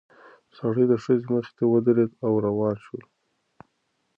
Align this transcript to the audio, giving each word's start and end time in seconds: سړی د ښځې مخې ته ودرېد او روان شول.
سړی 0.57 0.85
د 0.89 0.93
ښځې 1.03 1.27
مخې 1.33 1.51
ته 1.57 1.63
ودرېد 1.71 2.11
او 2.25 2.33
روان 2.45 2.75
شول. 2.85 3.03